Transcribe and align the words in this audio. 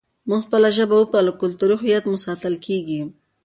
موږ 0.27 0.41
خپله 0.45 0.67
ژبه 0.77 0.95
وپالو، 0.97 1.37
کلتوري 1.41 1.75
هویت 1.81 2.03
مو 2.09 2.17
ساتل 2.25 2.55
کېږي. 2.65 3.01